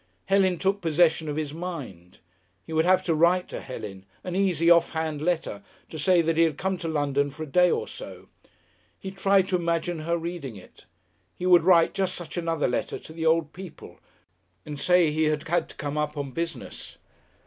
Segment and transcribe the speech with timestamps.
[0.25, 2.17] Helen took possession of his mind.
[2.65, 6.37] He would have to write to Helen, an easy, off hand letter, to say that
[6.37, 8.27] he had come to London for a day or so.
[8.97, 10.85] He tried to imagine her reading it.
[11.35, 13.99] He would write just such another letter to the old people,
[14.65, 16.97] and say he had had to come up on business.